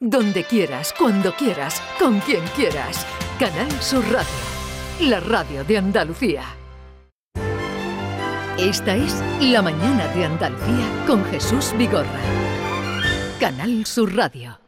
[0.00, 3.04] Donde quieras, cuando quieras, con quien quieras.
[3.36, 4.28] Canal Sur Radio,
[5.00, 6.44] la radio de Andalucía.
[8.56, 12.20] Esta es La mañana de Andalucía con Jesús Vigorra.
[13.40, 14.67] Canal Sur Radio.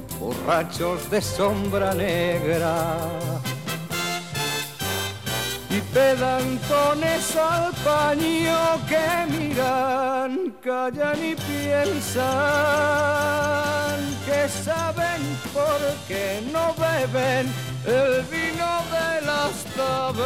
[0.21, 2.95] borrachos de sombra negra
[5.67, 12.21] y pedantones al paño que miran, callan y piensan
[14.27, 17.51] que saben por qué no beben
[17.85, 20.21] el vino de las tabernas.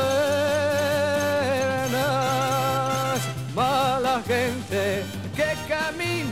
[3.56, 5.15] Mala gente.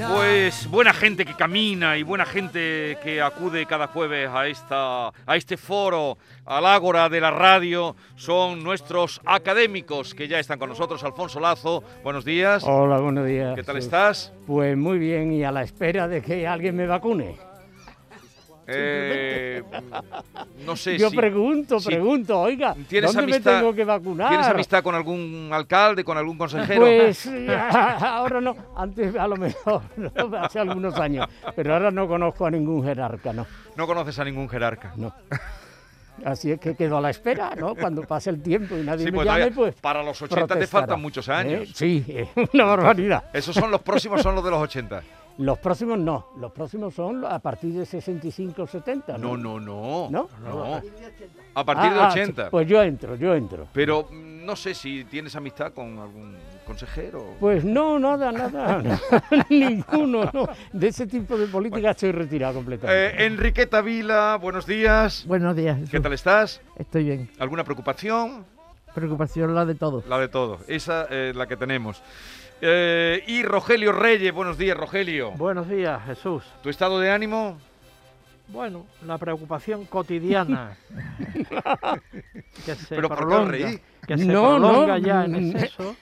[0.08, 5.36] Pues buena gente que camina y buena gente que acude cada jueves a, esta, a
[5.36, 11.04] este foro, al ágora de la radio, son nuestros académicos que ya están con nosotros.
[11.04, 12.64] Alfonso Lazo, buenos días.
[12.66, 13.56] Hola, buenos días.
[13.56, 14.34] ¿Qué tal estás?
[14.46, 17.53] Pues muy bien y a la espera de que alguien me vacune.
[18.66, 19.62] Eh,
[20.66, 24.30] no sé Yo si pregunto, si pregunto, oiga, ¿tienes ¿dónde amistad- me tengo que vacunar?
[24.30, 26.82] ¿Tienes amistad con algún alcalde, con algún consejero?
[26.86, 27.28] Pues
[28.02, 30.12] ahora no, antes a lo mejor, ¿no?
[30.38, 34.48] hace algunos años, pero ahora no conozco a ningún jerarca, no, No conoces a ningún
[34.50, 34.94] jerarca.
[34.96, 35.14] no.
[36.24, 37.74] Así es que quedo a la espera, ¿no?
[37.76, 40.68] Cuando pase el tiempo y nadie Sí, me pues llame, pues para los 80 te
[40.68, 41.34] faltan muchos ¿Eh?
[41.34, 41.70] años.
[41.74, 43.24] Sí, es una barbaridad.
[43.34, 45.02] Esos son los próximos, son los de los 80.
[45.40, 50.08] Los próximos no, los próximos son a partir de 65 70, No, no, no.
[50.12, 50.30] ¿No?
[50.44, 50.82] No.
[51.56, 52.50] A partir de Ah, ah, 80.
[52.52, 53.68] Pues yo entro, yo entro.
[53.74, 56.36] Pero mm, no sé si tienes amistad con algún
[56.68, 57.34] consejero.
[57.40, 58.82] Pues no, nada, nada,
[59.50, 60.48] ninguno, no.
[60.72, 63.24] De ese tipo de política estoy retirado completamente.
[63.24, 65.26] Eh, Enriqueta Vila, buenos días.
[65.28, 65.78] Buenos días.
[65.80, 66.04] ¿Qué Jesús.
[66.04, 66.62] tal estás?
[66.78, 67.30] Estoy bien.
[67.40, 68.46] ¿Alguna preocupación?
[68.94, 70.06] Preocupación la de todos.
[70.08, 70.60] La de todo.
[70.68, 72.04] Esa es la que tenemos.
[72.66, 75.32] Eh, y Rogelio Reyes, buenos días, Rogelio.
[75.32, 76.46] Buenos días, Jesús.
[76.62, 77.58] ¿Tu estado de ánimo?
[78.48, 80.78] Bueno, la preocupación cotidiana
[82.66, 85.98] que se Pero ¿por qué os prolonga, que se No, no, prolonga ya en exceso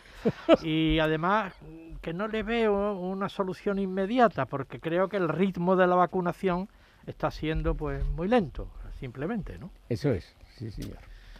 [0.62, 1.52] y además
[2.00, 6.70] que no le veo una solución inmediata porque creo que el ritmo de la vacunación
[7.08, 8.68] está siendo pues muy lento,
[9.00, 9.72] simplemente, ¿no?
[9.90, 11.00] Eso es, sí, señor.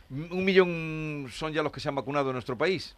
[0.09, 2.96] Un millón son ya los que se han vacunado en nuestro país.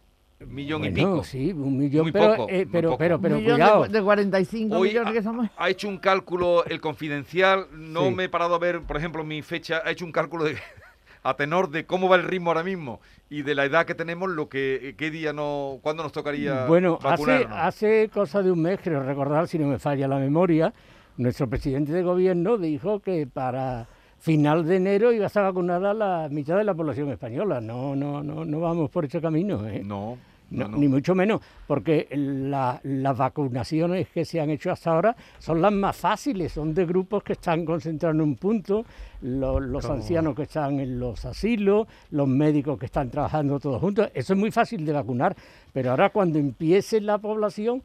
[0.48, 1.24] Millón y pico.
[1.24, 2.98] sí, un millón, Muy pero, poco, eh, muy pero, poco.
[2.98, 3.84] pero, pero, de cuidado.
[3.86, 5.48] cu- de, 45 Hoy millones ha, que somos.
[5.56, 8.14] ha hecho un cálculo, el confidencial, no Sí.
[8.14, 10.56] me he parado a ver, por ejemplo, mi fecha, ha hecho un cálculo de,
[11.22, 13.00] a tenor de cómo va el ritmo ahora mismo
[13.30, 16.96] y de la edad que tenemos, lo que, qué día no, cuándo nos tocaría Bueno,
[17.02, 17.58] hace, vacunarnos.
[17.58, 20.72] hace cosa de un mes, creo recordar, si no me falla la memoria,
[21.16, 23.86] nuestro presidente de gobierno dijo que para
[24.18, 27.60] final de enero iba a estar vacunada la mitad de la población española.
[27.60, 29.82] No, no, no, no vamos por ese camino, ¿eh?
[29.84, 30.16] No,
[30.50, 30.68] No.
[30.68, 35.72] Ni mucho menos, porque la- las vacunaciones que se han hecho hasta ahora son las
[35.72, 38.84] más fáciles, son de grupos que están concentrados en un punto,
[39.22, 44.08] lo- los ancianos que están en los asilos, los médicos que están trabajando todos juntos,
[44.14, 45.34] eso es muy fácil de vacunar,
[45.72, 47.82] pero ahora cuando empiece la población,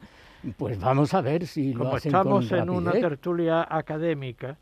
[0.56, 4.58] pues vamos a ver si lo Como hacen con estamos en una tertulia académica,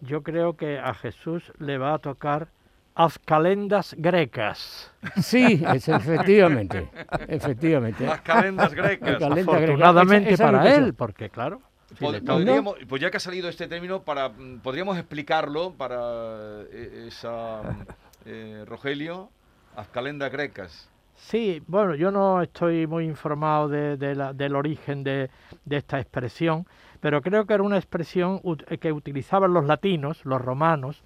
[0.00, 2.48] yo creo que a Jesús le va a tocar
[2.94, 4.90] haz calendas grecas.
[5.22, 6.88] Sí, es, efectivamente,
[7.28, 8.06] efectivamente.
[8.06, 9.18] Las calendas grecas.
[9.18, 11.60] Calenda greca, Afortunadamente esa- esa para él, porque claro,
[11.98, 14.30] si podríamos- pues ya que ha salido este término, para,
[14.62, 15.96] podríamos explicarlo para
[16.70, 17.62] eh, esa
[18.24, 19.30] eh, Rogelio,
[19.76, 20.88] las calendas grecas.
[21.16, 25.30] Sí, bueno, yo no estoy muy informado de- de la- del origen de,
[25.64, 26.66] de esta expresión,
[27.00, 28.40] pero creo que era una expresión
[28.80, 31.02] que utilizaban los latinos, los romanos,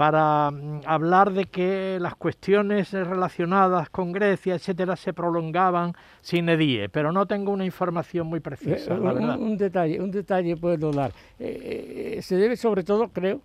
[0.00, 5.92] para mm, hablar de que las cuestiones eh, relacionadas con Grecia, etcétera, se prolongaban
[6.22, 9.38] sin edie, pero no tengo una información muy Eh, precisa, la un, verdad.
[9.38, 11.12] un detalle, un detalle puedo dar.
[11.38, 13.42] Eh, eh, se debe sobre todo, creo,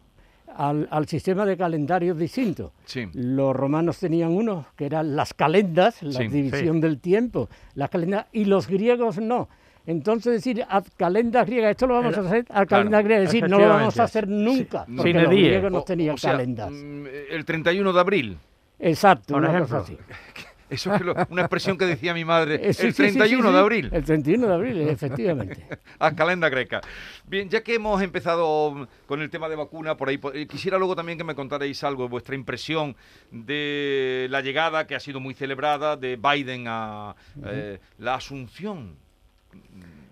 [0.56, 2.72] al, al sistema de calendarios distinto.
[2.86, 3.10] Sí.
[3.14, 8.28] Los romanos tenían uno, que eran las calendas, la Sí, división del tiempo, las calendas,
[8.32, 9.50] y los griegos no.
[9.88, 13.50] Entonces decir, a calendas griegas, esto lo vamos a hacer a calendas griegas, es decir,
[13.50, 16.32] no lo vamos a hacer nunca, Sí, porque sin los griegos no tenían o sea,
[16.32, 16.72] calendas.
[16.72, 18.38] mm, el 31 de abril.
[18.80, 19.78] Exacto, Por una ejemplo.
[19.78, 19.98] cosa así.
[20.68, 23.18] Eso es lo- una expresión que decía mi madre Eh, sí, el sí, sí, sí,
[23.20, 23.90] 31 de abril.
[23.94, 25.64] El 31 de abril, efectivamente.
[26.00, 26.82] a calenda greca.
[27.28, 30.96] Bien, ya que hemos empezado con el tema de vacuna, por ahí eh, quisiera luego
[30.96, 32.96] también que me contarais algo, vuestra impresión
[33.32, 37.16] de la llegada que ha sido muy celebrada de Biden a
[37.46, 38.96] eh, la Asunción.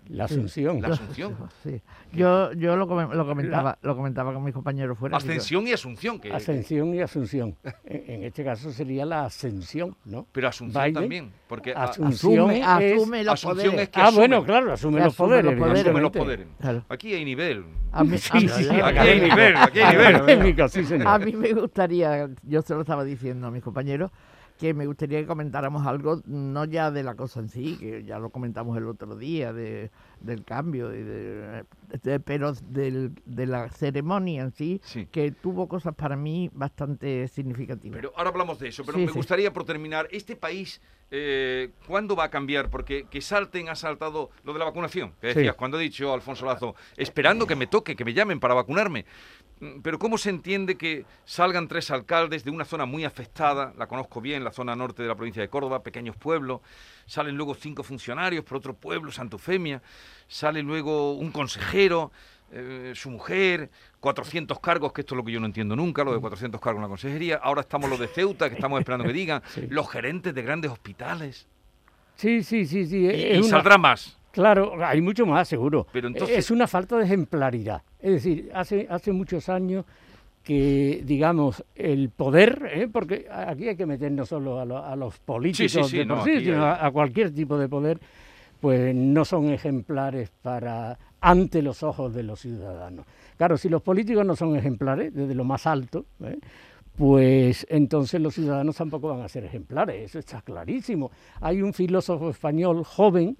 [0.08, 0.82] La Asunción.
[0.82, 1.34] La Asunción.
[1.62, 1.80] Sí.
[2.12, 5.16] Yo, yo lo, come- lo comentaba, lo comentaba con mis compañeros fuera.
[5.16, 6.20] Ascensión y Asunción.
[6.20, 7.56] Que, Ascensión y Asunción.
[7.86, 10.26] En, en este caso sería la ascensión, ¿no?
[10.30, 11.32] pero Asunción Biden, también.
[11.48, 13.82] Porque Asunción Asume, es- asume los Asunción poderes.
[13.84, 15.44] es que Ah, asume, bueno, claro, asume Que los asume poderes.
[15.52, 15.84] los poderes.
[15.86, 16.46] asume los poderes.
[16.60, 16.84] Claro.
[16.90, 17.64] Aquí hay nivel.
[17.92, 20.16] A mí, Sí, sí, Aquí hay nivel, aquí hay nivel.
[20.16, 21.08] Académico, sí, señor.
[21.08, 24.10] A mí me gustaría, yo se lo estaba diciendo a mis compañeros,
[24.58, 28.18] que me gustaría que comentáramos algo, no ya de la cosa en sí, que ya
[28.18, 29.90] lo comentamos el otro día, de,
[30.24, 31.64] del cambio, y de,
[32.02, 35.06] de- pero del- de la ceremonia en sí, Sí.
[35.06, 37.96] que tuvo cosas para mí bastante significativas.
[37.96, 39.16] Pero ahora hablamos de eso, pero Sí, me sí.
[39.18, 40.80] gustaría por terminar, este país,
[41.10, 42.70] eh, ¿cuándo va a cambiar?
[42.70, 46.46] Porque que salten ha saltado lo de la vacunación, que decías, cuando ha dicho Alfonso
[46.46, 49.04] Lazo, esperando que me toque, que me llamen para vacunarme.
[49.60, 53.86] Mm, Pero ¿cómo se entiende que salgan tres alcaldes de una zona muy afectada, la
[53.86, 56.60] conozco bien, la zona norte de la provincia de Córdoba, pequeños pueblos,
[57.06, 59.80] salen luego cinco funcionarios por otro pueblo, Santofemia,
[60.28, 62.10] sale luego un consejero,
[62.52, 63.70] eh, su mujer,
[64.00, 66.78] 400 cargos, que esto es lo que yo no entiendo nunca, lo de 400 cargos
[66.78, 70.34] en la consejería, ahora estamos los de Ceuta, que estamos esperando que digan, los gerentes
[70.34, 71.46] de grandes hospitales,
[72.16, 72.98] Sí, sí, sí, sí.
[72.98, 74.16] y, es y una- saldrá más.
[74.30, 75.86] Claro, hay mucho más, seguro.
[75.92, 77.82] Pero entonces- Es una falta de ejemplaridad.
[78.00, 79.84] Es decir, hace, hace muchos años
[80.44, 82.88] que, digamos, el poder, ¿eh?
[82.92, 86.16] porque aquí hay que meter no solo a, lo- a los políticos sí, de no,
[86.16, 87.98] por sí, aquí sino hay- a, a cualquier tipo de poder,
[88.64, 93.04] pues no son ejemplares para ante los ojos de los ciudadanos.
[93.36, 96.38] Claro, si los políticos no son ejemplares, desde lo más alto, ¿eh?
[96.96, 101.10] pues entonces los ciudadanos tampoco van a ser ejemplares, eso está clarísimo.
[101.42, 103.36] Hay un filósofo español joven,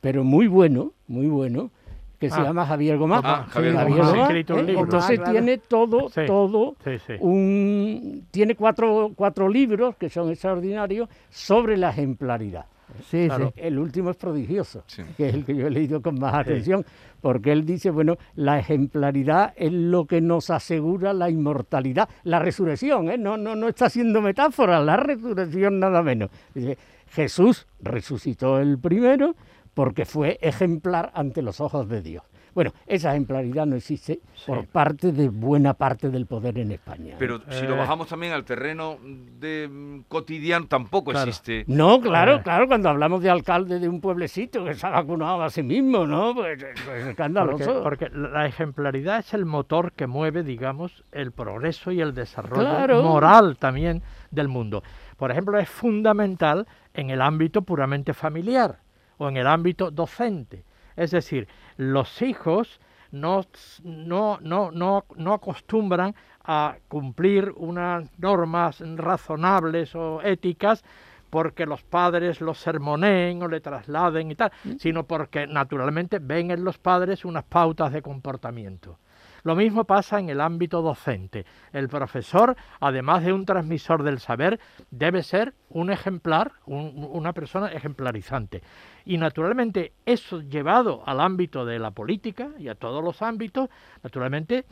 [0.00, 1.72] pero muy bueno, muy bueno,
[2.20, 2.44] que se Ah.
[2.44, 3.22] llama Javier Gómez.
[3.24, 4.74] Ah, Javier Javier escrito un ¿eh?
[4.78, 5.32] Entonces Ah, claro.
[5.32, 7.14] tiene todo, Sí, todo, sí, sí.
[7.18, 12.66] un, tiene cuatro, cuatro libros que son extraordinarios sobre la ejemplaridad.
[13.08, 13.52] Sí, claro.
[13.54, 13.60] sí.
[13.62, 15.02] El último es prodigioso, Sí.
[15.16, 16.84] que es el que yo he leído con más atención,
[17.20, 23.10] porque él dice, bueno, la ejemplaridad es lo que nos asegura la inmortalidad, la resurrección,
[23.10, 23.18] ¿eh?
[23.18, 26.30] no, no, no está haciendo metáfora, la resurrección nada menos.
[26.54, 26.78] Dice,
[27.08, 29.34] Jesús resucitó el primero
[29.74, 32.22] porque fue ejemplar ante los ojos de Dios.
[32.60, 37.14] Bueno, esa ejemplaridad no existe por parte de buena parte del poder en España.
[37.14, 37.16] ¿eh?
[37.18, 37.78] Pero si lo Eh.
[37.78, 41.26] bajamos también al terreno de mm, cotidiano, tampoco Claro.
[41.30, 41.64] existe.
[41.68, 42.40] No, claro, Eh.
[42.42, 46.06] claro, cuando hablamos de alcalde de un pueblecito que se ha vacunado a sí mismo,
[46.06, 46.34] ¿no?
[46.34, 47.82] Pues, pues, Porque, escandaloso.
[47.82, 53.02] porque la ejemplaridad es el motor que mueve, digamos, el progreso y el desarrollo Claro.
[53.02, 54.82] moral también del mundo.
[55.16, 58.80] Por ejemplo, es fundamental en el ámbito puramente familiar
[59.16, 60.64] o en el ámbito docente.
[61.00, 61.48] Es decir,
[61.78, 62.78] los hijos
[63.10, 63.40] no,
[63.84, 66.14] no, no, no, no acostumbran
[66.44, 70.84] a cumplir unas normas razonables o éticas
[71.30, 76.64] porque los padres los sermoneen o le trasladen y tal, sino porque naturalmente ven en
[76.64, 78.98] los padres unas pautas de comportamiento.
[79.42, 81.44] Lo mismo pasa en el ámbito docente.
[81.72, 84.60] El profesor, además de un transmisor del saber,
[84.90, 88.62] debe ser un ejemplar, un- una persona ejemplarizante.
[89.04, 93.68] Y naturalmente eso llevado al ámbito de la política y a todos los ámbitos,
[94.02, 94.64] naturalmente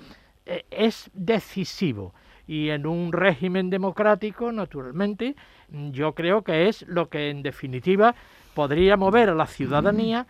[0.47, 2.15] eh, es decisivo.
[2.47, 5.37] Y en un régimen democrático, naturalmente,
[5.69, 8.15] yo creo que es lo que en definitiva
[8.55, 10.27] podría mover a la ciudadanía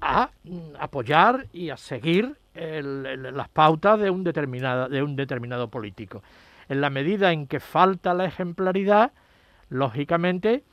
[0.00, 5.16] a mm, apoyar y a seguir el- el- las pautas de un, determinada, de un
[5.16, 6.22] determinado político.
[6.68, 9.12] En la medida en que falta la ejemplaridad,
[9.70, 10.64] lógicamente,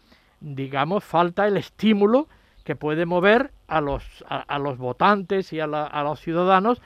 [0.41, 2.27] digamos, falta el estímulo
[2.63, 6.81] que puede mover a los, a, a los votantes y a, la- a los ciudadanos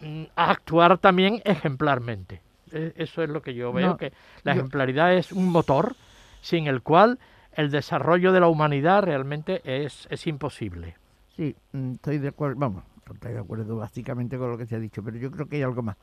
[0.00, 2.40] mm, a actuar también ejemplarmente.
[2.72, 4.12] E- Eso es lo que yo veo, No, que
[4.42, 5.94] la yo- ejemplaridad es un motor
[6.40, 7.18] sin el cual
[7.54, 10.96] el desarrollo de la humanidad realmente es, es imposible.
[11.36, 14.78] Sí, mm, estoy de acuerdo, vamos, estoy de acuerdo básicamente con lo que se ha
[14.78, 15.96] dicho, pero yo creo que hay algo más.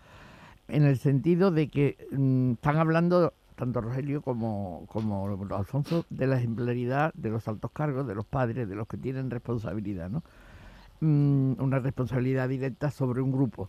[0.67, 6.37] En el sentido de que mm, están hablando tanto Rogelio como, como Alfonso de la
[6.37, 10.23] ejemplaridad de los altos cargos, de los padres, de los que tienen responsabilidad, ¿no?
[11.01, 13.67] Mm, una responsabilidad directa sobre un grupo.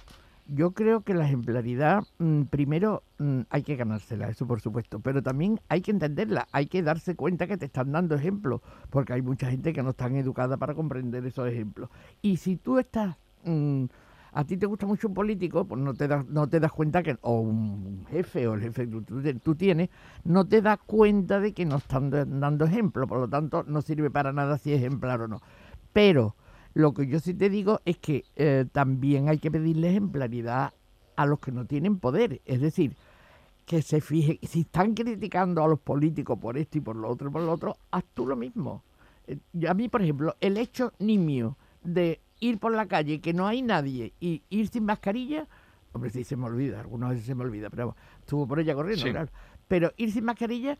[0.53, 5.23] Yo creo que la ejemplaridad, mm, primero mm, hay que ganársela, eso por supuesto, pero
[5.23, 9.23] también hay que entenderla, hay que darse cuenta que te están dando ejemplos, porque hay
[9.23, 11.89] mucha gente que no está educada para comprender esos ejemplos.
[12.21, 13.85] Y si tú estás mm,
[14.33, 17.03] a ti te gusta mucho un político, pues no te das, no te das cuenta
[17.05, 19.89] que, o un jefe, o el jefe que tú, tú tienes,
[20.25, 24.11] no te das cuenta de que no están dando ejemplo, por lo tanto no sirve
[24.11, 25.41] para nada si es ejemplar o no.
[25.93, 26.35] Pero
[26.75, 30.73] lo que yo sí te digo es que eh, también hay que pedirle ejemplaridad
[31.17, 32.97] a los que no tienen poder, es decir,
[33.67, 37.29] que se fijen, si están criticando a los políticos por esto y por lo otro
[37.29, 38.83] y por lo otro, haz tú lo mismo.
[39.27, 43.47] Eh, a mí, por ejemplo, el hecho nimio de ir por la calle, que no
[43.47, 45.47] hay nadie, y ir sin mascarilla,
[45.93, 49.05] hombre, sí se me olvida, algunas veces se me olvida, pero estuvo por ella corriendo,
[49.11, 49.31] claro.
[49.69, 50.79] Pero ir sin mascarilla,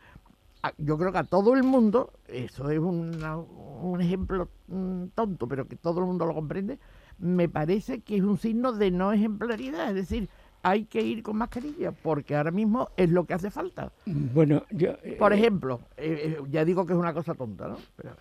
[0.77, 5.75] yo creo que a todo el mundo, eso es un ejemplo mm, tonto, pero que
[5.75, 6.79] todo el mundo lo comprende,
[7.17, 10.29] me parece que es un signo de no ejemplaridad, es decir,
[10.63, 13.91] hay que ir con mascarilla, porque ahora mismo es lo que hace falta.
[14.05, 14.93] Bueno, yo...
[15.17, 17.77] Por eh, ejemplo, eh, eh, ya digo que es una cosa tonta, ¿no?
[17.95, 18.11] Pero...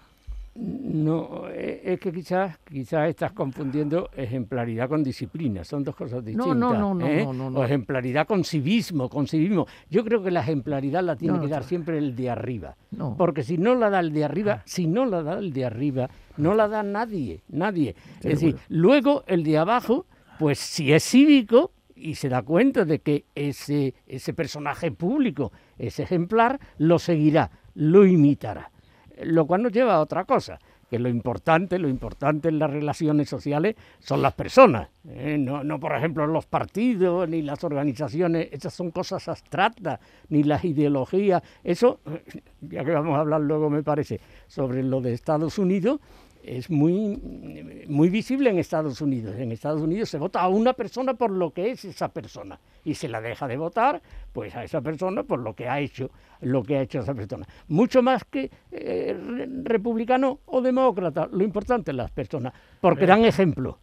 [0.60, 6.56] No, eh, es que quizás quizás estás confundiendo ejemplaridad con disciplina, son dos cosas distintas.
[6.56, 7.24] No, no, no, ¿eh?
[7.24, 9.66] no, no, no, O ejemplaridad con civismo, con civismo.
[9.88, 12.76] Yo creo que la ejemplaridad la tiene que dar siempre el de arriba.
[13.16, 14.62] Porque si no la da el de arriba, ah.
[14.66, 17.94] si no la da el de arriba, no la da nadie, nadie.
[18.18, 20.04] es decir, luego el de abajo,
[20.38, 26.00] pues si es cívico y se da cuenta de que ese, ese personaje público es
[26.00, 28.70] ejemplar, lo seguirá, lo imitará
[29.24, 30.58] lo cual nos lleva a otra cosa,
[30.90, 35.36] que lo importante, lo importante en las relaciones sociales son las personas, ¿eh?
[35.38, 40.64] no, no, por ejemplo, los partidos ni las organizaciones, esas son cosas abstractas, ni las
[40.64, 42.00] ideologías, eso,
[42.60, 46.00] ya que vamos a hablar luego, me parece, sobre lo de Estados Unidos,
[46.42, 49.36] es muy, muy visible en Estados Unidos.
[49.36, 52.94] En Estados Unidos se vota a una persona por lo que es esa persona y
[52.94, 54.00] se la deja de votar
[54.32, 57.46] pues a esa persona por lo que ha hecho, lo que ha hecho esa persona.
[57.68, 63.78] Mucho más que eh, republicano o demócrata, lo importante es las personas, porque dan ejemplo.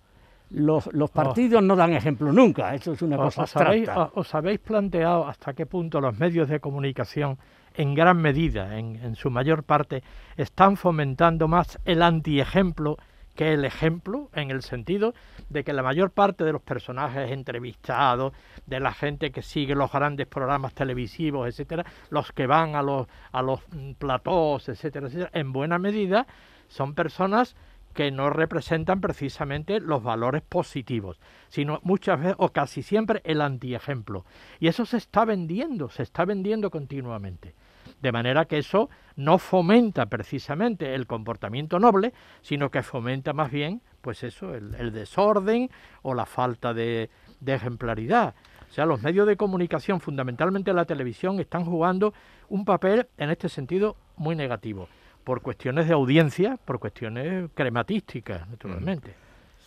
[0.49, 1.13] Los, los oh.
[1.13, 4.11] partidos no dan ejemplo nunca, eso es una cosa abstracta.
[4.13, 7.37] ¿Os habéis planteado hasta qué punto los medios de comunicación
[7.77, 10.03] en gran medida, en, su mayor parte,
[10.35, 12.97] están fomentando más el antiejemplo
[13.35, 15.13] que el ejemplo, en el sentido
[15.49, 18.33] de que la mayor parte de los personajes entrevistados,
[18.65, 23.05] de la gente que sigue los grandes programas televisivos, etcétera, los que van a los,
[23.31, 26.25] a los mm, platós, etcétera, etcétera, en buena medida
[26.67, 27.55] son personas
[27.93, 31.19] que no representan precisamente los valores positivos,
[31.49, 34.23] sino muchas veces o casi siempre el antiejemplo.
[34.59, 37.55] Y eso se está vendiendo, se está vendiendo continuamente.
[38.01, 43.81] De manera que eso no fomenta precisamente el comportamiento noble, sino que fomenta más bien,
[44.01, 45.69] pues eso, el, desorden
[46.03, 48.35] o la falta de, de ejemplaridad.
[48.69, 52.13] O sea, los medios de comunicación, fundamentalmente la televisión, están jugando
[52.49, 54.87] un papel en este sentido muy negativo,
[55.23, 59.15] por cuestiones de audiencia, por cuestiones crematísticas, naturalmente.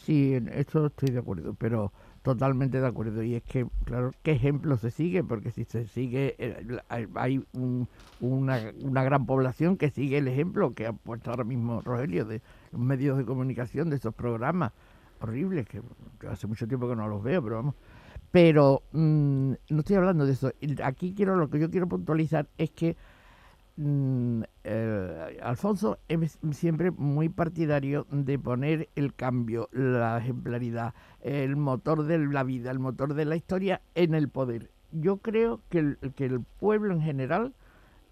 [0.05, 3.23] Sí, en esto estoy de acuerdo, pero Totalmente de acuerdo.
[3.23, 5.25] Y es que, claro, ¿qué ejemplo se sigue?
[5.25, 6.79] Porque si se sigue, eh,
[7.15, 7.43] hay
[8.21, 12.43] una, una, gran población que sigue el ejemplo que ha puesto ahora mismo Rogelio de
[12.73, 14.73] los medios de comunicación, de esos programas
[15.21, 15.81] horribles, que,
[16.29, 17.75] hace mucho tiempo que no los veo, pero vamos.
[18.31, 20.53] Pero mm, no estoy hablando de eso.
[20.85, 22.97] Aquí quiero lo que yo quiero puntualizar es que
[23.83, 32.03] Mm, eh, Alfonso es siempre muy partidario de poner el cambio, la ejemplaridad, el motor
[32.05, 34.71] de la vida, el motor de la historia en el poder.
[34.93, 37.55] Yo creo que el, que el pueblo en general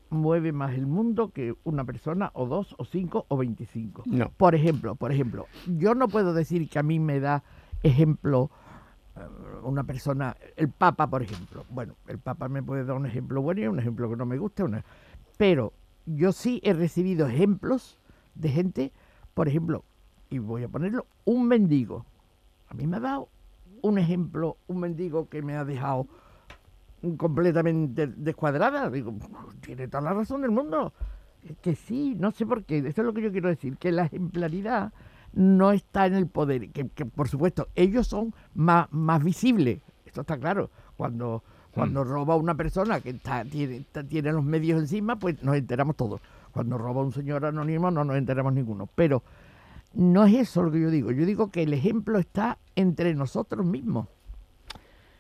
[0.09, 4.05] mueve más el mundo que una persona o dos o cinco o veinticinco.
[4.39, 7.43] Por ejemplo, por ejemplo, yo no puedo decir que a mí me da
[7.83, 8.51] ejemplo
[9.17, 9.21] eh,
[9.65, 11.67] una persona, el Papa, por ejemplo.
[11.69, 14.39] Bueno, el Papa me puede dar un ejemplo bueno y un ejemplo que no me
[14.39, 14.63] guste.
[14.63, 14.83] Una,
[15.39, 15.73] pero
[16.05, 17.99] yo sí he recibido ejemplos
[18.35, 18.93] de gente,
[19.33, 19.85] por ejemplo,
[20.29, 22.05] y voy a ponerlo, un mendigo.
[22.69, 23.29] A mí me ha dado
[23.81, 26.07] un ejemplo, un mendigo que me ha dejado
[27.17, 28.91] completamente descuadrada.
[28.91, 29.15] Digo,
[29.61, 30.93] tiene toda la razón del mundo.
[31.63, 32.79] Que sí, no sé por qué.
[32.79, 34.93] Eso es lo que yo quiero decir, que la ejemplaridad
[35.33, 36.71] no está en el poder.
[36.71, 39.81] Que, por supuesto, ellos son más, más visibles.
[40.05, 40.71] Esto está claro.
[40.97, 41.45] Cuando
[41.79, 42.09] cuando mm.
[42.09, 43.15] roba una persona que
[43.51, 46.21] tiene, tiene los medios encima, pues nos enteramos todos.
[46.51, 48.89] Cuando roba un señor anónimo no nos enteramos ninguno.
[48.97, 49.23] Pero
[49.95, 51.13] no es eso lo que yo digo.
[51.13, 54.09] Yo digo que el ejemplo está entre nosotros mismos.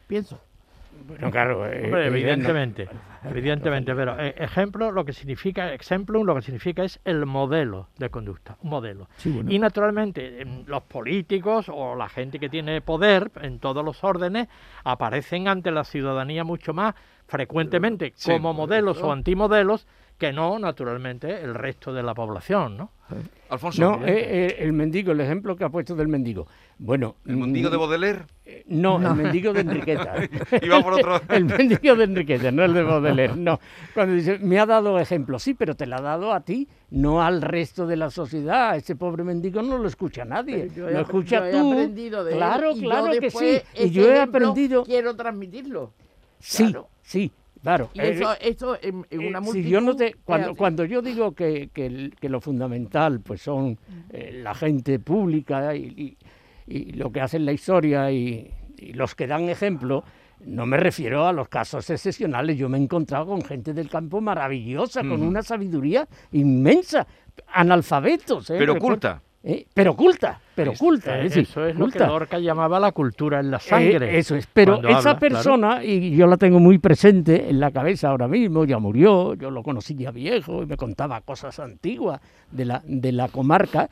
[0.09, 0.41] Pienso.
[1.07, 2.89] Bueno, claro, evidentemente,
[3.25, 8.57] evidentemente, pero ejemplo lo que significa, exemplum lo que significa es el modelo de conducta,
[8.63, 9.09] un modelo.
[9.49, 14.49] Y naturalmente los políticos o la gente que tiene poder en todos los órdenes
[14.85, 16.95] aparecen ante la ciudadanía mucho más
[17.27, 19.87] frecuentemente como modelos o antimodelos
[20.19, 22.91] que no, naturalmente, el resto de la población, ¿no?
[23.51, 26.47] Alfonso, No, eh, eh, el mendigo, el ejemplo que ha puesto del mendigo.
[26.79, 28.21] Bueno, ¿el mendigo de mm, Baudelaire?
[28.45, 30.15] eh, No, el mendigo de Enriqueta.
[30.63, 33.59] Iba por otro- el mendigo de Enriqueta, no el de Baudelaire, no.
[33.95, 37.23] Cuando dice, me ha dado ejemplo, sí, pero te la ha dado a ti, no
[37.23, 38.77] al resto de la sociedad.
[38.77, 41.73] Ese pobre mendigo no lo escucha nadie, yo he lo apre- escucha yo he tú.
[41.73, 43.61] aprendido de claro, claro que sí.
[43.75, 44.85] Y yo he aprendido.
[44.85, 45.93] Quiero transmitirlo.
[46.41, 46.89] Sí, claro.
[47.03, 47.33] sí,
[47.69, 47.91] claro.
[47.95, 49.69] Y Eh, eso, eso en, en Eh, una si multitud.
[49.69, 53.79] yo no te, cuando, cuando yo digo que, que el- que lo fundamental pues son
[54.11, 55.85] eh, la gente pública y,
[56.67, 60.05] y- y lo que hacen la historia y, y los que dan ejemplo,
[60.47, 62.57] no me refiero a los casos excepcionales.
[62.57, 67.07] Yo me he encontrado con gente del campo maravillosa, con una sabiduría inmensa,
[67.53, 68.51] analfabetos.
[68.51, 68.57] ¿eh?
[68.59, 69.23] Pero Recuerdo- culta.
[69.43, 69.67] ¿Eh?
[69.75, 71.17] Pero culta, pero culta.
[71.19, 71.99] Eh, es decir, eso es lo que.
[71.99, 74.15] Lorca llamaba la cultura en la sangre.
[74.15, 75.19] Eh, eso es, pero esa habla, claro.
[75.19, 79.51] persona, y yo la tengo muy presente en la cabeza ahora mismo, ya murió, yo
[79.51, 83.89] lo conocí ya viejo y me contaba cosas antiguas de la, de la comarca.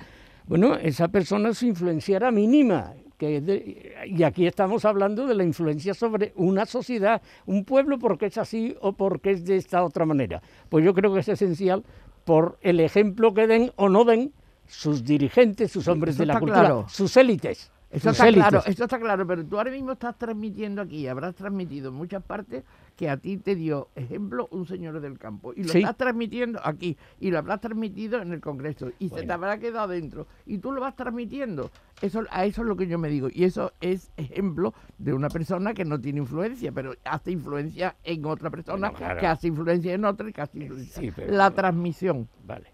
[0.47, 2.93] Bueno, esa persona su influencia era mínima.
[3.19, 7.99] Que es de- y aquí estamos hablando de la influencia sobre una sociedad, un pueblo
[7.99, 10.43] porque es así o porque es de esta otra manera.
[10.69, 11.83] Pues yo creo que es esencial
[12.26, 14.33] por el ejemplo que den o no den
[14.68, 16.87] sus dirigentes, sus hombres de la cultura, claro.
[16.88, 17.70] sus élites.
[17.88, 21.37] Eso sus está claro, eso está claro, pero tú ahora mismo estás transmitiendo aquí, habrás
[21.37, 22.64] transmitido en muchas partes
[22.96, 25.52] que a ti te dio ejemplo un señor del campo.
[25.54, 25.78] Y lo Sí.
[25.78, 29.87] estás transmitiendo aquí, y lo habrás transmitido en el Congreso, y se te habrá quedado
[29.88, 31.70] dentro, y tú lo vas transmitiendo.
[32.02, 35.28] Eso, a eso es lo que yo me digo, y eso es ejemplo de una
[35.28, 39.20] persona que no tiene influencia, pero hace influencia en otra persona, Bueno, claro.
[39.20, 41.00] que hace influencia en otra y que hace influencia.
[41.02, 42.28] sí, pero- La transmisión.
[42.44, 42.73] Vale.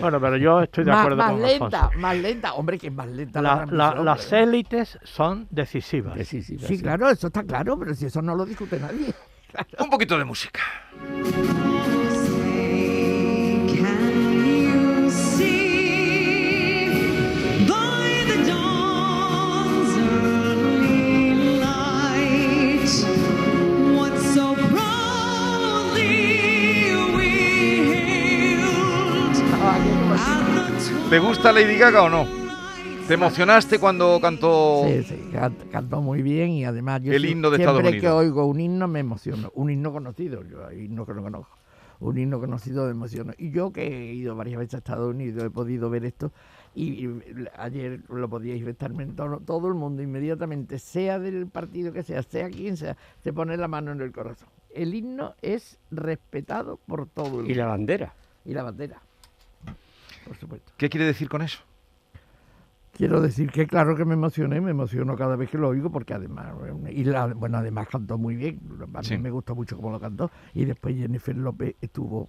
[0.00, 1.98] Bueno, pero yo estoy de Más, acuerdo más con lenta, Alfonso.
[1.98, 2.54] más lenta.
[2.54, 6.14] Hombre, que es más lenta la, La- la- las élites son decisivas.
[6.16, 9.12] Que sí, sí, claro, eso está claro, pero si eso no lo discute nadie.
[9.78, 10.60] Un poquito de música.
[31.10, 32.24] ¿Te gusta Lady Gaga o no?
[33.08, 34.84] ¿Te emocionaste cuando cantó?
[34.86, 37.98] Sí, sí, can- cantó muy bien y además yo El himno de siempre Estados que
[37.98, 38.14] Unidos.
[38.20, 39.50] oigo un himno me emociono.
[39.54, 41.56] Un himno conocido, yo hay himnos que no conozco.
[41.98, 43.32] Un himno conocido me emociono.
[43.36, 46.30] Y yo que he ido varias veces a Estados Unidos he podido ver esto
[46.74, 47.10] y, y
[47.58, 52.22] ayer lo podíais ver también todo, todo el mundo inmediatamente, sea del partido que sea,
[52.22, 54.48] sea quien sea, se pone la mano en el corazón.
[54.72, 57.54] El himno es respetado por todo el Y mundo.
[57.56, 58.14] la bandera.
[58.44, 59.02] y la bandera,
[60.26, 60.72] por supuesto.
[60.76, 61.58] ¿Qué quiere decir con eso?
[62.92, 66.12] Quiero decir que claro que me emocioné, me emociono cada vez que lo oigo porque
[66.12, 66.48] además,
[66.90, 68.60] y la- bueno, además cantó muy bien,
[68.94, 69.16] a mí Sí.
[69.16, 72.28] me gustó mucho cómo lo cantó y después Jennifer López estuvo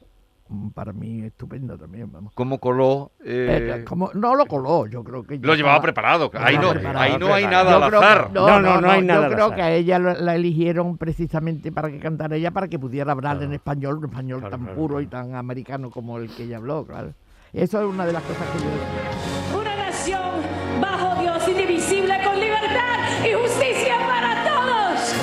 [0.53, 2.33] mm, para mí estupenda también, vamos.
[2.35, 3.11] ¿Cómo coló?
[3.23, 6.31] eh, Eh, como, no lo coló, yo creo que lo llevaba estaba- preparado.
[6.33, 8.31] Ahí no, preparado, ahí no hay nada Yo al creo que- azar.
[8.33, 9.55] no, No, no, no, no hay nada Yo al creo azar.
[9.55, 13.41] que a ella la, la eligieron precisamente para que cantara ella, para que pudiera hablar
[13.43, 15.01] en español, un español Claro, tan claro, puro claro.
[15.01, 17.13] y tan americano como el que ella habló, claro.
[17.53, 19.59] Eso es una de las cosas que yo...
[19.59, 20.31] Una nación
[20.79, 25.15] bajo Dios indivisible con libertad y justicia para todos.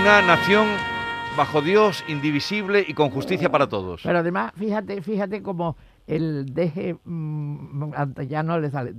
[0.00, 0.66] Una nación
[1.36, 4.02] bajo Dios, indivisible y con justicia para todos.
[4.02, 8.94] Pero además, fíjate, fíjate como el deje mm, antillano le sale.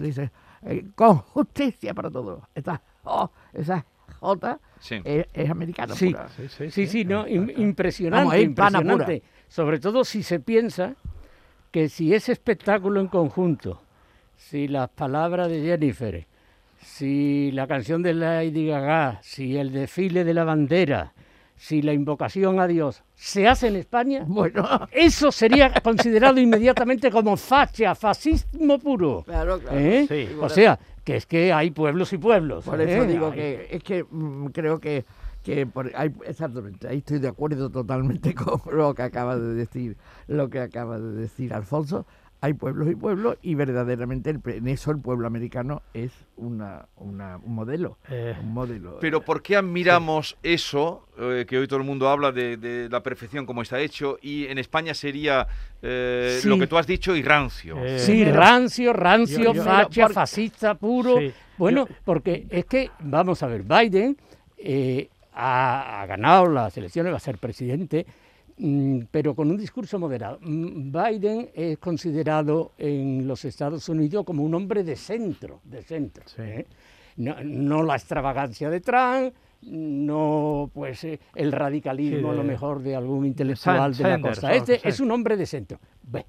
[0.00, 2.42] Dice, eh, con justicia para todos.
[2.56, 3.86] Esa, oh, esa
[4.20, 5.00] J Sí.
[5.04, 5.94] es, es americana.
[5.94, 6.06] Sí.
[6.10, 6.28] pura.
[6.70, 9.22] Sí, sí, no, im- impresionante, Vamos, es pana impresionante.
[9.48, 10.94] Sobre todo si se piensa
[11.70, 13.82] que si ese espectáculo en conjunto,
[14.36, 16.26] si las palabras de Jennifer,
[16.80, 21.12] si la canción de Lady Gaga, si el desfile de la bandera,
[21.58, 27.36] si la invocación a Dios se hace en España, Bueno, eso sería considerado inmediatamente como
[27.36, 29.22] facha, fascismo puro.
[29.26, 29.76] claro, claro.
[29.78, 30.06] ¿Eh?
[30.08, 30.28] Sí.
[30.40, 32.64] O sea, que es que hay pueblos y pueblos.
[32.64, 33.06] Por eso ¿eh?
[33.06, 35.04] digo que es que mm, creo que,
[35.42, 39.96] que por- hay- exactamente, ahí estoy de acuerdo totalmente con lo que acaba de decir,
[40.26, 42.06] lo que acaba de decir Alfonso.
[42.40, 47.36] Hay pueblos y pueblos y verdaderamente el, en eso el pueblo americano es una, una-
[47.38, 48.98] un modelo, Eh, un modelo.
[49.00, 53.02] Pero ¿por qué admiramos eso, eh, que hoy todo el mundo habla de, de la
[53.02, 55.48] perfección como está hecho, y en España sería
[55.82, 56.48] eh, Sí.
[56.48, 57.76] lo que tú has dicho y rancio?
[57.84, 61.18] eh, Sí, Pero- rancio, rancio, Yo- yo- facha, por- fascista puro.
[61.18, 64.16] Sí, Bueno, yo- porque es que, vamos a ver, Biden
[64.58, 68.06] eh, ha, ha ganado las elecciones, va a ser presidente,
[69.10, 70.38] pero con un discurso moderado.
[70.40, 76.24] Mm, Biden es considerado en los Estados Unidos como un hombre de centro, de centro.
[76.26, 76.42] Sí.
[76.42, 76.66] ¿eh?
[77.16, 82.94] No, no la extravagancia de Trump, no pues eh, el radicalismo a lo mejor de
[82.94, 84.52] algún intelectual de la costa.
[84.52, 85.78] Este es un hombre de centro.
[86.02, 86.26] Bueno,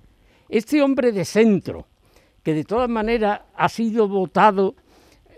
[0.48, 1.86] este hombre de centro,
[2.44, 4.76] que de todas maneras ha sido votado,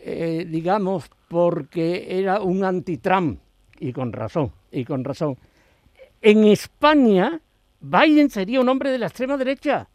[0.03, 3.39] eh, digamos, porque era un anti-Trump,
[3.79, 5.37] y con razón, y con razón.
[6.21, 7.39] En España,
[7.79, 9.87] Biden sería un hombre de la extrema derecha,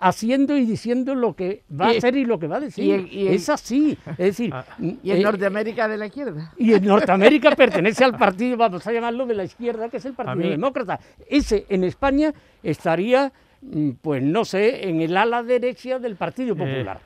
[0.00, 3.08] haciendo y diciendo lo que va a hacer y lo que va a decir.
[3.10, 3.96] y es así.
[4.12, 6.52] Es decir, Y en eh, Norteamérica de la izquierda.
[6.56, 10.14] y en Norteamérica pertenece al partido, vamos a llamarlo de la izquierda, que es el
[10.14, 11.00] Partido Demócrata.
[11.28, 16.58] Ese en España estaría, mm, pues no sé, en el ala derecha del Partido Eh,
[16.58, 17.00] Popular.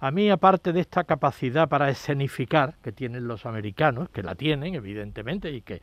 [0.00, 4.76] A mí, aparte de esta capacidad para escenificar que tienen los americanos, que la tienen,
[4.76, 5.82] evidentemente, y que,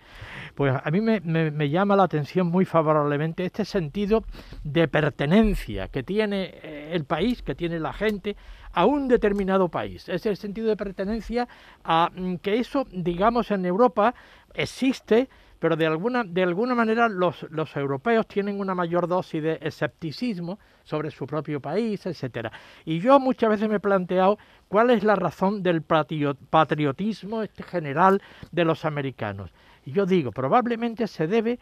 [0.56, 4.24] pues a mí me, me- llama la atención muy favorablemente este sentido
[4.64, 8.38] de pertenencia que tiene eh, el país, que tiene la gente
[8.72, 10.08] a un determinado país.
[10.10, 11.48] Es el sentido de pertenencia
[11.84, 14.16] a mm, que eso, digamos, en Europa
[14.54, 15.28] existe,
[15.60, 20.60] pero de alguna, de alguna manera los, los europeos tienen una mayor dosis de escepticismo
[20.84, 22.52] sobre su propio país, etcétera.
[22.86, 24.38] Y yo muchas veces me he planteado
[24.68, 29.52] cuál es la razón del patrio- patriotismo este general de los americanos.
[29.86, 31.60] Y yo digo, probablemente se debe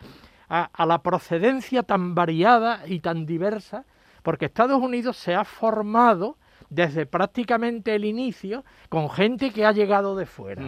[0.49, 3.85] a, a la procedencia tan variada y tan diversa,
[4.23, 6.37] porque Estados Unidos se ha formado
[6.69, 10.63] desde prácticamente el inicio con gente que ha llegado de fuera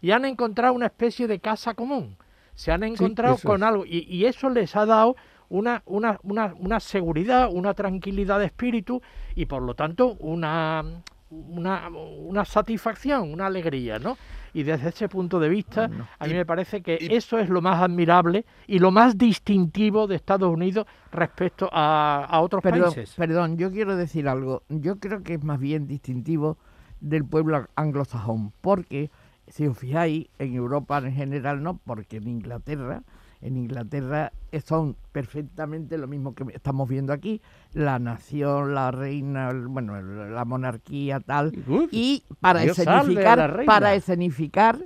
[0.00, 2.16] y han encontrado una especie de casa común.
[2.58, 3.68] Se han encontrado con es.
[3.68, 5.14] algo y, y eso les ha dado
[5.48, 9.00] una, una, una, una seguridad, una tranquilidad de espíritu
[9.36, 10.82] y por lo tanto una,
[11.30, 14.16] una, una satisfacción, una alegría, ¿no?
[14.54, 17.60] Y desde ese punto de vista, a mí me parece que y- eso es lo
[17.62, 23.14] más admirable y lo más distintivo de Estados Unidos respecto a, a otros Perdón, países.
[23.14, 24.64] perdón, yo quiero decir algo.
[24.68, 26.58] Yo creo que es más bien distintivo
[27.00, 29.10] del pueblo anglosajón, porque
[29.50, 33.02] si os fijáis, en Europa en general no, porque en Inglaterra,
[33.40, 37.40] en Inglaterra eh, son perfectamente lo mismo que estamos viendo aquí,
[37.72, 44.78] la nación, la reina, bueno, la monarquía tal, Uf, y para escenificar, para escenificar,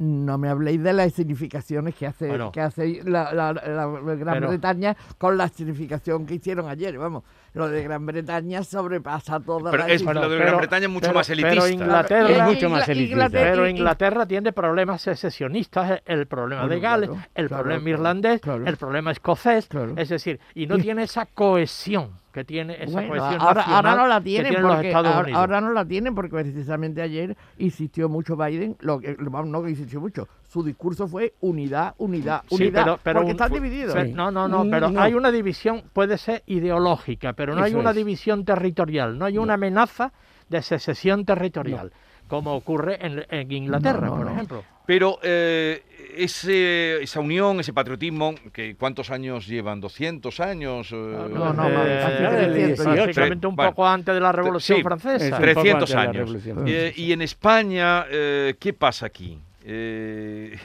[0.00, 2.50] no me habléis de las escenificaciones que hace, Bueno.
[2.52, 6.96] que hace la, la- la Gran Pero- Bretaña con la escenificación que hicieron ayer.
[6.98, 10.90] Vamos, lo de Gran Bretaña sobrepasa toda Pero la es lo de Gran Bretaña es
[10.90, 11.70] mucho pero- más pero elitista.
[11.70, 13.12] Inglaterra- Es Y- mucho más elitista.
[13.12, 17.98] Inglaterra- Pero Inglaterra tiene problemas secesionistas, el problema de Gales, claro, el claro, problema claro,
[17.98, 18.66] irlandés, claro.
[18.66, 19.92] el problema escocés, Claro.
[19.96, 24.02] es decir, y no tiene esa cohesión que tiene esa Bueno, cohesión ahora, nacional ahora
[24.02, 25.40] no la tienen los porque Estados ahora, Unidos.
[25.40, 30.00] ahora no la tienen porque precisamente ayer insistió mucho Biden, lo que no que insistió
[30.00, 33.94] mucho, su discurso fue unidad, unidad, Sí, unidad, pero- pero porque un- están divididos.
[33.94, 35.00] Pero- no, no, no, pero no.
[35.00, 37.96] hay una división, puede ser ideológica, pero no hay una es.
[37.96, 40.12] división territorial, no hay una amenaza
[40.48, 41.92] de secesión territorial,
[42.30, 44.32] como ocurre en, en Inglaterra, No, no, por no.
[44.32, 44.64] ejemplo.
[44.86, 45.82] Pero eh,
[46.16, 49.80] ese, esa unión, ese patriotismo, que ¿cuántos años llevan?
[49.82, 50.90] ¿200 años?
[50.92, 52.76] Eh, No, no, Eh, más, casi ya del 300.
[52.86, 52.94] 18.
[52.96, 55.16] prácticamente un Bueno, poco antes de la Revolución sí, Francesa.
[55.16, 56.66] Es un poco 300 antes de la años.
[56.68, 59.38] Eh, y en España, eh, ¿qué pasa aquí?
[59.64, 60.58] Eh,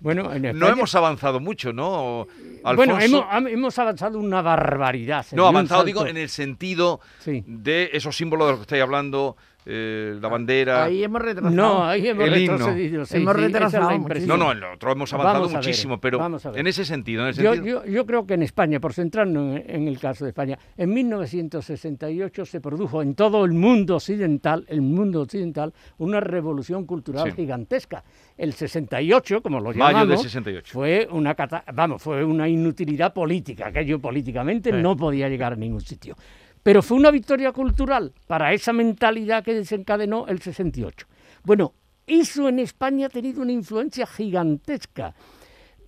[0.00, 2.26] Bueno, en no España- hemos avanzado mucho, ¿no?
[2.74, 5.24] Bueno, hemos, avanzado una barbaridad.
[5.32, 7.42] No, avanzado, digo, en el sentido Sí.
[7.46, 10.84] de esos símbolos de los que estáis hablando, eh, la bandera.
[10.84, 11.54] Ahí hemos retrasado.
[11.54, 12.56] No, ahí hemos El himno.
[12.58, 13.04] retrocedido.
[13.06, 14.28] sí, Hemos sí, esa es la retrasado impresión.
[14.28, 16.20] No, no, en lo otro hemos avanzado ver, muchísimo, pero
[16.54, 17.84] en ese sentido, en el Yo, sentido...
[17.84, 20.92] yo- yo creo que en España, por centrarnos en, en el caso de España, en
[20.94, 27.36] 1968 se produjo en todo el mundo occidental, el mundo occidental, una revolución cultural Sí.
[27.36, 28.02] gigantesca.
[28.36, 30.72] El 68, como lo Mayo llamamos, del 68.
[30.72, 31.36] fue una
[31.74, 36.16] vamos, fue una inutilidad política, aquello políticamente no podía llegar a ningún sitio.
[36.62, 41.06] Pero fue una victoria cultural para esa mentalidad que desencadenó el 68.
[41.44, 41.72] Bueno,
[42.06, 45.14] eso en España ha tenido una influencia gigantesca.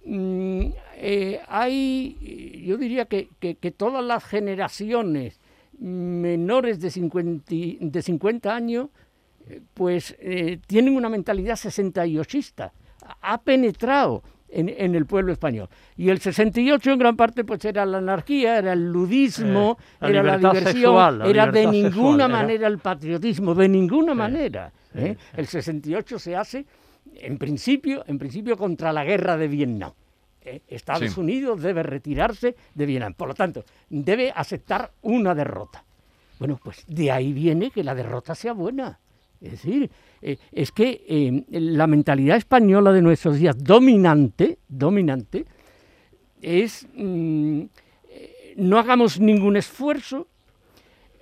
[0.04, 5.40] Mm, eh, hay, yo diría que, que- todas las generaciones
[5.78, 8.88] menores de 50, y- de 50 años,
[9.48, 12.72] eh, pues eh, tienen una mentalidad 68ista.
[13.20, 15.68] Ha penetrado en, en el pueblo español.
[15.96, 20.08] Y el 68 en gran parte pues era la anarquía, era el ludismo, Eh, la
[20.08, 24.14] era la diversión, sexual, la era de ninguna sexual, era- manera el patriotismo, de ninguna
[24.14, 24.72] manera.
[24.92, 25.16] sí, ¿eh?
[25.36, 26.66] El 68 se hace
[27.16, 29.92] en principio, en principio contra la guerra de Vietnam.
[30.44, 31.16] Eh, Estados.
[31.18, 35.84] Unidos debe retirarse de Vietnam, por lo tanto, debe aceptar una derrota.
[36.40, 38.98] Bueno, pues de ahí viene que la derrota sea buena.
[39.42, 45.44] Es decir, eh, es que eh, la mentalidad española de nuestros días dominante, dominante,
[46.40, 47.62] es mm,
[48.08, 50.28] eh, no hagamos ningún esfuerzo,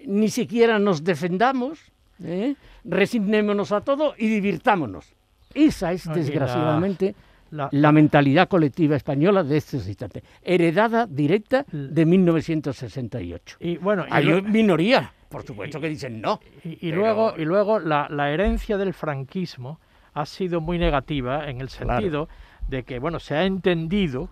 [0.07, 1.79] ni siquiera nos defendamos,
[2.23, 2.57] ¿eh?
[2.85, 5.15] resignémonos a todo y divirtámonos.
[5.55, 7.15] Esa es, desgraciadamente,
[7.51, 13.57] La- la mentalidad colectiva española de estos instantes, heredada directa de 1968.
[13.61, 16.41] y bueno, y Hay lo- minorías, por supuesto, que dicen no.
[16.65, 19.81] Y, y Pero- luego, y luego la, la herencia del franquismo
[20.15, 21.95] ha sido muy negativa en el Claro.
[22.01, 22.29] sentido
[22.69, 24.29] de que, bueno, se ha entendido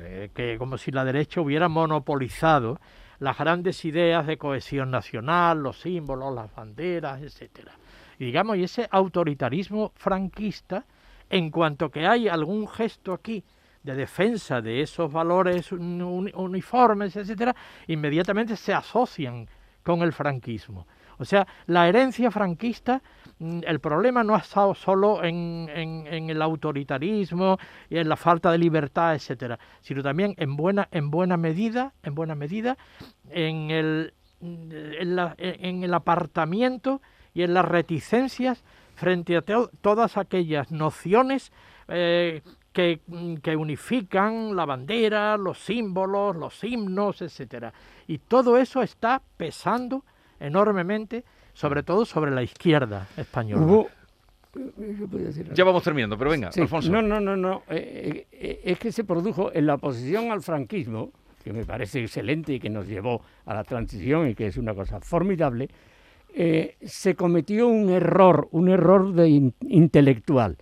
[0.00, 2.80] eh, que como si la derecha hubiera monopolizado
[3.18, 7.72] las grandes ideas de cohesión nacional, los símbolos, las banderas, etcétera.
[8.18, 10.84] Y digamos, y ese autoritarismo franquista,
[11.32, 13.42] en cuanto que hay algún gesto aquí
[13.82, 17.56] de defensa de esos valores un- uni- uniformes, etcétera,
[17.88, 19.48] inmediatamente se asocian
[19.82, 20.86] con el franquismo.
[21.18, 23.02] O sea, la herencia franquista,
[23.38, 27.58] mm, el problema no ha estado solo en, en- el autoritarismo
[27.90, 32.14] y en la falta de libertad, etcétera, sino también en buena, en buena medida, en
[32.14, 32.76] buena medida,
[33.30, 37.00] en el, en el apartamiento
[37.34, 38.62] y en las reticencias
[39.02, 41.50] frente a to- todas aquellas nociones
[41.88, 42.40] eh,
[42.72, 43.00] que,
[43.42, 47.72] que unifican la bandera, los símbolos, los himnos, etcétera.
[48.06, 50.04] Y todo eso está pesando
[50.38, 53.62] enormemente, sobre todo sobre la izquierda española.
[53.66, 53.88] Hubo...
[55.54, 56.90] Ya vamos terminando, pero venga, Sí, Alfonso.
[56.92, 57.62] No, no, no, no.
[57.68, 61.10] eh, eh, es que se produjo en la oposición al franquismo,
[61.42, 64.74] que me parece excelente y que nos llevó a la transición y que es una
[64.74, 65.68] cosa formidable,
[66.34, 70.56] eh, se cometió un error, un error de in- intelectual.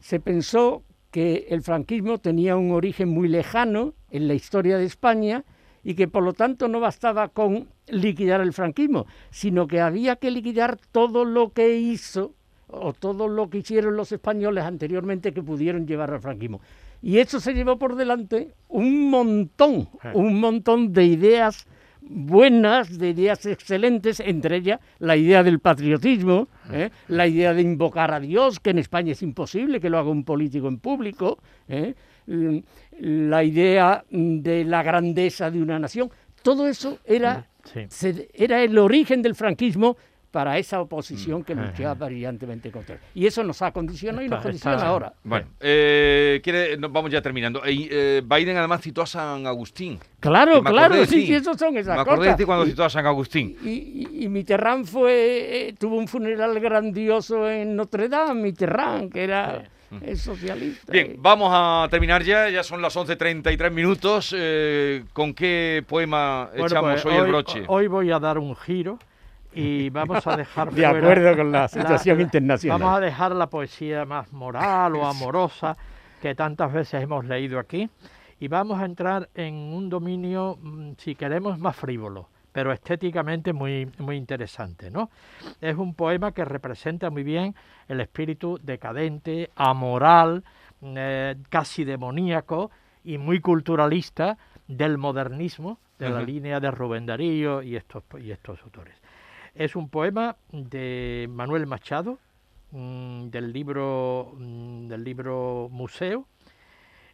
[0.00, 5.44] Se pensó que el franquismo tenía un origen muy lejano en la historia de España
[5.84, 10.30] y que por lo tanto no bastaba con liquidar el franquismo, sino que había que
[10.30, 12.34] liquidar todo lo que hizo
[12.68, 16.60] o todo lo que hicieron los españoles anteriormente que pudieron llevar al franquismo.
[17.02, 21.66] Y eso se llevó por delante un montón, un montón de ideas
[22.08, 26.90] buenas, de ideas excelentes, entre ellas la idea del patriotismo, ¿eh?
[27.08, 30.24] la idea de invocar a Dios, que en España es imposible que lo haga un
[30.24, 31.38] político en público,
[31.68, 31.94] ¿eh?
[32.26, 32.58] Mm,
[33.00, 36.10] la idea de la grandeza de una nación.
[36.42, 37.80] Todo eso era, Sí.
[37.88, 39.96] se- era el origen del franquismo
[40.32, 43.00] para esa oposición que luchaba brillantemente contra él.
[43.14, 45.12] Y eso nos ha condicionado y nos condiciona está- ahora.
[45.22, 47.62] Bueno, eh, quiere- no, vamos ya terminando.
[47.64, 50.00] Eh, eh, Biden además citó a San Agustín.
[50.18, 52.36] Claro, claro, de sí, sí, eso son esas Me acordé de cosas.
[52.38, 53.56] ti cuando Y- citó a San Agustín.
[53.62, 59.22] Y, y- y Mitterrand fue, eh, tuvo un funeral grandioso en Notre Dame, Mitterrand, que
[59.24, 59.64] era
[60.00, 60.90] eh, socialista.
[60.90, 64.34] Bien, vamos a terminar ya, ya son las 11.33 minutos.
[64.34, 67.64] Eh, ¿Con qué poema Bueno, echamos pues, hoy el broche?
[67.68, 68.98] Hoy voy a dar un giro
[69.54, 72.80] y vamos a dejar De fuera acuerdo con la situación internacional.
[72.80, 75.76] Vamos a dejar la poesía más moral o amorosa
[76.20, 77.88] que tantas veces hemos leído aquí
[78.38, 83.90] y vamos a entrar en un dominio, mm, si queremos, más frívolo, pero estéticamente muy,
[83.98, 85.10] muy interesante, ¿no?
[85.60, 87.54] Es un poema que representa muy bien
[87.88, 90.44] el espíritu decadente, amoral,
[90.82, 92.70] eh, casi demoníaco
[93.04, 98.60] y muy culturalista del modernismo, de la línea de Rubén Darío y estos, y estos
[98.62, 99.01] autores.
[99.54, 102.18] Es un poema de Manuel Machado,
[102.70, 106.26] mm, del libro mm, del libro Museo,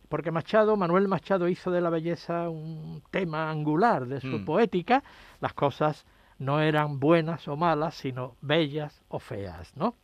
[0.09, 4.45] porque Machado, Manuel Machado hizo de la belleza un tema angular de su Mm.
[4.45, 5.03] poética.
[5.41, 6.07] Las cosas
[6.39, 9.97] no eran buenas o malas, sino bellas o feas, ¿no?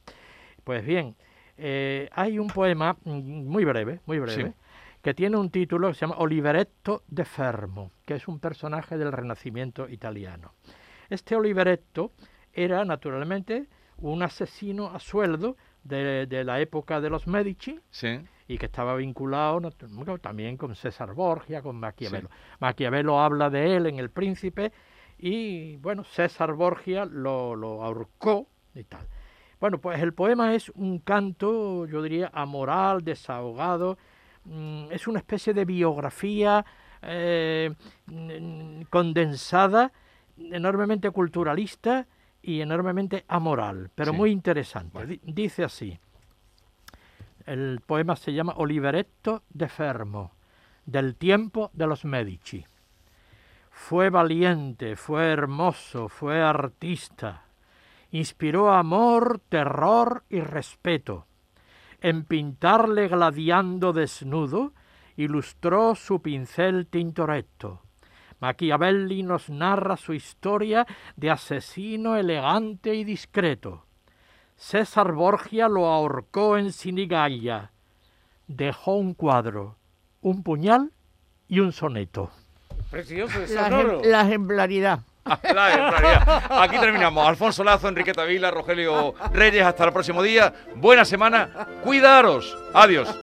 [0.64, 1.14] Pues bien,
[1.56, 4.54] eh, hay un poema muy breve, muy breve, Sí.
[5.02, 9.12] que tiene un título que se llama Oliveretto de Fermo, que es un personaje del
[9.12, 10.52] Renacimiento italiano.
[11.10, 12.12] Este Oliveretto
[12.52, 13.66] era naturalmente
[13.98, 18.20] un asesino a sueldo de, de la época de los Medici Sí.
[18.48, 22.28] y que estaba vinculado bueno, también con César Borgia, con Maquiavelo.
[22.60, 24.72] Maquiavelo habla de él en El Príncipe
[25.18, 29.06] y bueno, César Borgia lo, lo ahorcó y tal.
[29.60, 33.96] Bueno, pues el poema es un canto, yo diría, amoral, desahogado,
[34.44, 36.64] mm, es una especie de biografía
[37.00, 37.72] eh,
[38.90, 39.92] condensada,
[40.38, 42.06] enormemente culturalista
[42.42, 44.16] y enormemente amoral, pero Sí.
[44.18, 45.06] muy interesante.
[45.06, 45.98] Di- Dice así,
[47.46, 50.32] el poema se llama Oliveretto de Fermo,
[50.86, 52.64] del tiempo de los Medici.
[53.70, 57.44] Fue valiente, fue hermoso, fue artista.
[58.12, 61.26] Inspiró amor, terror y respeto.
[62.00, 64.72] En pintarle gladiando desnudo,
[65.16, 67.80] ilustró su pincel tintoretto.
[68.44, 73.87] Machiavelli nos narra su historia de asesino elegante y discreto.
[74.54, 77.70] César Borgia lo ahorcó en Sinigalla.
[78.46, 79.78] Dejó un cuadro,
[80.20, 80.92] un puñal
[81.48, 82.30] y un soneto.
[82.90, 84.02] Precioso, es La, sonoro.
[84.04, 84.98] la ejemplaridad.
[85.54, 86.42] La ejemplaridad.
[86.50, 87.26] Aquí terminamos.
[87.26, 89.64] Alfonso Lazo, Enriqueta Vila, Rogelio Reyes.
[89.64, 90.52] Hasta el próximo día.
[90.76, 91.48] Buena semana.
[91.83, 92.54] Cuidaros.
[92.74, 93.18] Adiós.